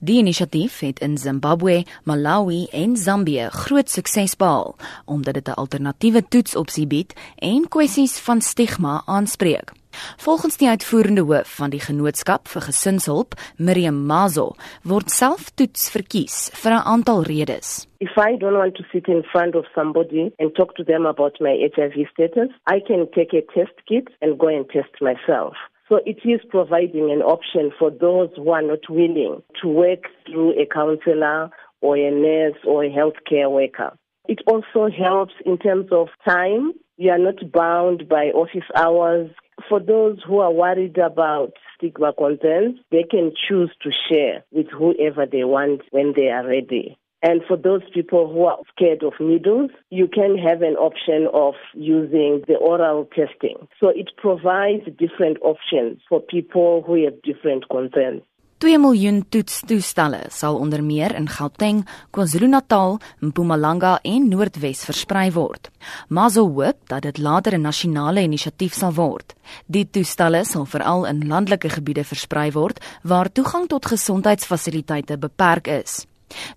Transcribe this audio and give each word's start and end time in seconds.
Die 0.00 0.18
inisiatief 0.18 0.80
het 0.80 1.00
in 1.02 1.16
Zimbabwe, 1.18 1.82
Malawi 2.04 2.66
en 2.70 2.96
Zambië 2.96 3.48
groot 3.50 3.90
sukses 3.90 4.36
behaal 4.36 4.76
omdat 5.04 5.34
dit 5.34 5.48
'n 5.48 5.58
alternatiewe 5.62 6.22
toetsopsie 6.28 6.86
bied 6.86 7.14
en 7.38 7.68
kwessies 7.68 8.20
van 8.20 8.40
stigma 8.40 9.02
aanspreek. 9.06 9.72
Volgens 10.16 10.56
die 10.56 10.68
uitvoerende 10.68 11.20
hoof 11.20 11.56
van 11.56 11.70
die 11.70 11.80
genootskap 11.80 12.48
vir 12.48 12.62
gesinshulp, 12.62 13.34
Miriam 13.56 14.06
Mazo, 14.06 14.54
word 14.82 15.10
selftoets 15.10 15.90
verkies 15.90 16.50
vir 16.62 16.72
'n 16.72 16.86
aantal 16.94 17.22
redes. 17.22 17.88
If 17.98 18.16
I 18.16 18.36
don't 18.36 18.56
want 18.56 18.74
to 18.74 18.84
sit 18.92 19.08
in 19.08 19.22
front 19.22 19.54
of 19.54 19.66
somebody 19.74 20.30
and 20.38 20.54
talk 20.54 20.74
to 20.74 20.84
them 20.84 21.06
about 21.06 21.40
my 21.40 21.70
HIV 21.74 22.08
status, 22.10 22.50
I 22.70 22.80
can 22.80 23.10
take 23.10 23.36
a 23.36 23.42
test 23.52 23.74
kit 23.84 24.08
and 24.20 24.38
go 24.38 24.46
and 24.46 24.68
test 24.68 25.00
myself. 25.00 25.56
So 25.88 26.00
it 26.04 26.18
is 26.24 26.40
providing 26.50 27.10
an 27.10 27.22
option 27.22 27.72
for 27.78 27.90
those 27.90 28.28
who 28.36 28.50
are 28.50 28.62
not 28.62 28.90
willing 28.90 29.42
to 29.62 29.68
work 29.68 30.04
through 30.26 30.60
a 30.60 30.66
counselor 30.66 31.50
or 31.80 31.96
a 31.96 32.10
nurse 32.10 32.58
or 32.66 32.84
a 32.84 32.90
healthcare 32.90 33.50
worker. 33.50 33.96
It 34.28 34.40
also 34.46 34.90
helps 34.90 35.32
in 35.46 35.56
terms 35.56 35.88
of 35.90 36.08
time. 36.28 36.72
You 36.98 37.10
are 37.10 37.18
not 37.18 37.50
bound 37.52 38.08
by 38.08 38.26
office 38.26 38.68
hours. 38.76 39.30
For 39.68 39.80
those 39.80 40.18
who 40.26 40.40
are 40.40 40.52
worried 40.52 40.98
about 40.98 41.52
stigma 41.76 42.12
concerns, 42.12 42.78
they 42.90 43.04
can 43.10 43.32
choose 43.48 43.70
to 43.82 43.90
share 44.10 44.44
with 44.52 44.66
whoever 44.70 45.24
they 45.24 45.44
want 45.44 45.82
when 45.90 46.12
they 46.14 46.28
are 46.28 46.46
ready. 46.46 46.98
And 47.20 47.42
for 47.48 47.56
those 47.56 47.82
people 47.92 48.28
who 48.32 48.44
are 48.46 48.58
scared 48.72 49.02
of 49.02 49.14
needles, 49.18 49.70
you 49.90 50.06
can 50.06 50.38
have 50.38 50.62
an 50.62 50.76
option 50.76 51.26
of 51.32 51.54
using 51.74 52.44
the 52.46 52.54
oral 52.54 53.08
testing. 53.14 53.66
So 53.80 53.88
it 53.88 54.10
provides 54.16 54.84
different 54.96 55.38
options 55.42 56.00
for 56.08 56.20
people 56.20 56.84
who 56.86 57.04
have 57.04 57.20
different 57.22 57.68
concerns. 57.68 58.22
2 58.58 58.78
miljoen 58.82 59.20
toetstoestelle 59.30 60.18
sal 60.34 60.56
onder 60.58 60.82
meer 60.82 61.12
in 61.14 61.28
Gauteng, 61.30 61.84
KwaZulu-Natal, 62.10 62.98
Mpumalanga 63.22 63.98
en 64.02 64.26
Noordwes 64.28 64.82
versprei 64.84 65.30
word. 65.30 65.70
Mazo 66.08 66.42
hoop 66.42 66.88
dat 66.90 67.02
dit 67.02 67.18
later 67.18 67.54
'n 67.54 67.60
nasionale 67.60 68.20
inisiatief 68.20 68.72
sal 68.72 68.94
word. 68.94 69.34
Die 69.66 69.86
toestelle 69.90 70.44
sal 70.44 70.64
veral 70.64 71.06
in 71.06 71.26
landelike 71.28 71.68
gebiede 71.68 72.04
versprei 72.04 72.50
word 72.50 72.84
waar 73.02 73.32
toegang 73.32 73.66
tot 73.68 73.86
gesondheidsfasiliteite 73.86 75.18
beperk 75.18 75.66
is. 75.66 76.06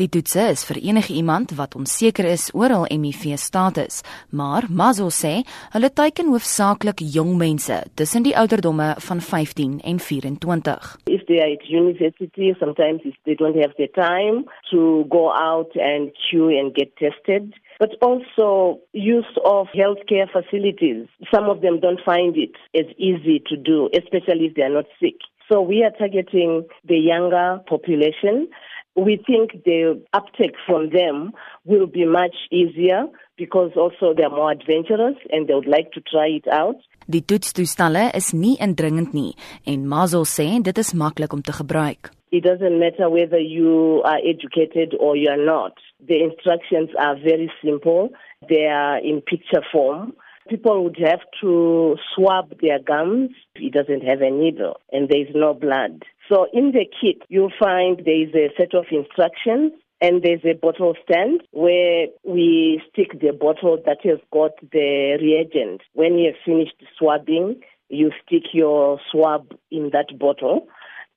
Die 0.00 0.08
toetse 0.08 0.48
is 0.52 0.64
vir 0.68 0.78
enige 0.82 1.14
iemand 1.14 1.54
wat 1.58 1.74
onseker 1.78 2.26
is 2.28 2.48
oor 2.54 2.72
hul 2.74 2.86
HIV 2.90 3.36
status, 3.40 4.02
maar 4.30 4.66
Mazo 4.70 5.08
sê 5.10 5.42
hulle 5.74 5.90
teiken 5.90 6.30
hoofsaaklik 6.32 7.02
jong 7.16 7.36
mense 7.40 7.78
tussen 7.94 8.26
die 8.26 8.36
ouderdomme 8.36 8.94
van 9.08 9.20
15 9.20 9.78
en 9.84 9.98
24. 9.98 10.96
If 11.06 11.26
they 11.26 11.38
are 11.42 11.52
at 11.52 11.68
university, 11.68 12.54
sometimes 12.58 13.02
they 13.24 13.34
don't 13.34 13.56
have 13.62 13.74
the 13.76 13.88
time 13.94 14.44
to 14.70 15.04
go 15.08 15.30
out 15.32 15.70
and 15.76 16.12
queue 16.28 16.50
and 16.58 16.74
get 16.74 16.96
tested. 16.96 17.54
But 17.78 17.96
also 18.00 18.80
use 18.92 19.32
of 19.44 19.68
healthcare 19.74 20.28
facilities. 20.32 21.06
Some 21.34 21.50
of 21.50 21.60
them 21.60 21.80
don't 21.80 22.00
find 22.00 22.36
it 22.36 22.56
as 22.74 22.86
easy 22.96 23.42
to 23.48 23.56
do, 23.56 23.90
especially 23.92 24.46
if 24.46 24.54
they 24.54 24.62
are 24.62 24.72
not 24.72 24.86
sick. 24.98 25.16
So 25.50 25.60
we 25.60 25.84
are 25.84 25.92
targeting 25.96 26.66
the 26.88 26.96
younger 26.96 27.60
population 27.68 28.48
we 28.96 29.22
think 29.26 29.62
the 29.64 30.02
uptake 30.12 30.56
from 30.66 30.90
them 30.90 31.32
will 31.64 31.86
be 31.86 32.04
much 32.04 32.34
easier 32.50 33.06
because 33.36 33.72
also 33.76 34.14
they're 34.16 34.30
more 34.30 34.50
adventurous 34.50 35.16
and 35.30 35.46
they 35.46 35.54
would 35.54 35.68
like 35.68 35.92
to 35.92 36.00
try 36.00 36.28
it 36.28 36.48
out. 36.48 36.76
Die 37.06 37.20
toetstoestelle 37.20 38.10
is 38.16 38.32
nie 38.32 38.56
indringend 38.58 39.12
nie 39.14 39.36
en 39.64 39.86
Mazel 39.86 40.24
sê 40.26 40.48
dit 40.62 40.78
is 40.78 40.94
maklik 40.94 41.32
om 41.36 41.42
te 41.42 41.52
gebruik. 41.52 42.10
It 42.32 42.42
doesn't 42.42 42.80
matter 42.80 43.08
whether 43.08 43.38
you 43.38 44.02
are 44.04 44.18
educated 44.18 44.96
or 44.98 45.16
you 45.16 45.28
are 45.30 45.44
not. 45.44 45.78
The 46.08 46.18
instructions 46.22 46.90
are 46.98 47.14
very 47.14 47.52
simple. 47.62 48.10
They 48.48 48.66
are 48.66 48.98
in 48.98 49.20
picture 49.20 49.62
form. 49.70 50.14
People 50.48 50.84
would 50.84 50.98
have 50.98 51.22
to 51.40 51.96
swab 52.14 52.60
their 52.60 52.78
gums. 52.78 53.30
It 53.54 53.72
doesn't 53.72 54.02
have 54.02 54.20
a 54.22 54.30
needle 54.30 54.80
and 54.90 55.08
there 55.08 55.20
is 55.20 55.34
no 55.34 55.54
blood. 55.54 56.02
So 56.28 56.46
in 56.52 56.72
the 56.72 56.86
kit, 57.00 57.22
you'll 57.28 57.52
find 57.58 58.02
there 58.04 58.22
is 58.22 58.34
a 58.34 58.50
set 58.56 58.74
of 58.74 58.86
instructions 58.90 59.72
and 60.00 60.22
there's 60.22 60.44
a 60.44 60.54
bottle 60.54 60.94
stand 61.04 61.42
where 61.52 62.06
we 62.24 62.82
stick 62.92 63.20
the 63.20 63.32
bottle 63.32 63.78
that 63.86 63.98
has 64.04 64.18
got 64.32 64.52
the 64.60 65.18
reagent. 65.20 65.82
When 65.94 66.18
you 66.18 66.32
have 66.32 66.42
finished 66.44 66.74
swabbing, 66.98 67.60
you 67.88 68.10
stick 68.26 68.42
your 68.52 69.00
swab 69.10 69.52
in 69.70 69.90
that 69.92 70.18
bottle 70.18 70.66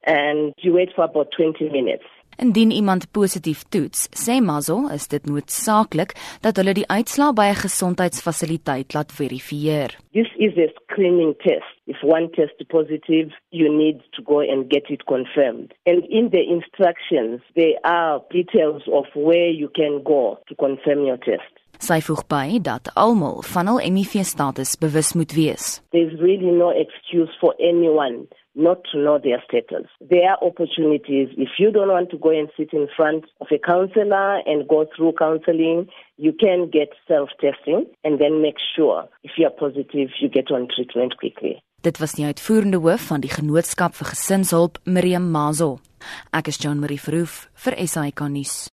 and 0.05 0.53
you 0.59 0.73
wait 0.73 0.89
for 0.95 1.05
about 1.05 1.29
20 1.35 1.69
minutes. 1.69 2.05
Indien 2.39 2.71
iemand 2.71 3.11
positief 3.11 3.63
toets, 3.69 4.05
sê 4.15 4.37
Mazo, 4.39 4.77
is 4.95 5.09
dit 5.11 5.25
noodsaaklik 5.27 6.13
dat 6.45 6.55
hulle 6.55 6.71
die 6.77 6.85
uitslae 6.87 7.33
by 7.35 7.47
'n 7.51 7.63
gesondheidsfasiliteit 7.65 8.93
laat 8.95 9.11
verifieer. 9.11 9.89
This 10.13 10.31
is 10.37 10.55
a 10.55 10.67
screening 10.79 11.35
test. 11.43 11.75
If 11.85 11.99
one 12.01 12.29
test 12.29 12.55
positive, 12.67 13.29
you 13.49 13.67
need 13.83 13.97
to 14.15 14.21
go 14.23 14.39
and 14.39 14.71
get 14.71 14.89
it 14.89 15.03
confirmed. 15.03 15.73
And 15.85 16.05
in 16.07 16.29
the 16.29 16.43
instructions, 16.57 17.41
there 17.55 17.77
are 17.83 18.21
details 18.29 18.87
of 18.87 19.05
where 19.13 19.49
you 19.61 19.69
can 19.73 20.03
go 20.03 20.39
to 20.47 20.55
confirm 20.55 21.05
your 21.05 21.19
test. 21.19 21.51
Sy 21.79 21.99
voeg 22.01 22.27
by 22.27 22.59
dat 22.61 22.91
almal 22.95 23.43
van 23.53 23.67
hul 23.67 23.79
HIV 23.79 24.23
status 24.23 24.77
bewus 24.77 25.13
moet 25.13 25.33
wees. 25.33 25.81
There's 25.91 26.15
really 26.19 26.51
no 26.51 26.69
excuse 26.69 27.31
for 27.39 27.53
anyone 27.59 28.27
not 28.55 28.83
to 28.91 28.97
know 28.97 29.19
their 29.19 29.41
status. 29.47 29.87
There 30.01 30.29
are 30.29 30.37
opportunities. 30.41 31.29
If 31.37 31.49
you 31.57 31.71
don't 31.71 31.89
want 31.89 32.09
to 32.11 32.17
go 32.17 32.29
and 32.29 32.49
sit 32.57 32.73
in 32.73 32.87
front 32.95 33.25
of 33.41 33.47
a 33.51 33.59
counselor 33.59 34.39
and 34.45 34.67
go 34.67 34.85
through 34.95 35.13
counseling, 35.17 35.87
you 36.17 36.33
can 36.33 36.69
get 36.69 36.89
self 37.07 37.29
testing 37.39 37.85
and 38.03 38.19
then 38.19 38.41
make 38.41 38.57
sure 38.75 39.07
if 39.23 39.31
you 39.37 39.45
are 39.47 39.51
positive, 39.65 40.09
you 40.19 40.29
get 40.29 40.51
on 40.51 40.67
treatment 40.75 41.17
quickly. 41.17 41.61
Dit 41.81 41.97
was 42.03 42.17
die 42.17 42.25
uitvoerende 42.27 42.81
hoof 42.83 43.05
van 43.07 43.21
die 43.23 43.31
genootskap 43.31 43.95
vir 43.95 44.11
gesinshulp, 44.11 44.81
Miriam 44.83 45.29
Mazo. 45.31 45.77
Ek 46.35 46.51
is 46.51 46.59
Jean 46.59 46.83
Marie 46.83 46.99
Verhoef 46.99 47.45
vir 47.63 47.79
SAK 47.87 48.27
nuus. 48.27 48.67